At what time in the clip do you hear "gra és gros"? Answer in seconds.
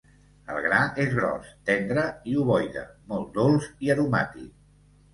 0.67-1.51